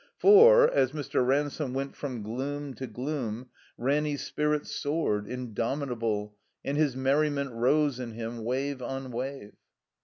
[0.17, 1.23] For, as Mr.
[1.23, 6.35] Ransome went from gloom to gloom, Ranny's spirit soared, indomitable,
[6.65, 9.53] and his merriment rose in him, wave on wave.